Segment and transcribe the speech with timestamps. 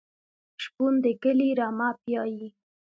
[0.63, 2.47] شپون د کلي رمه پیایي.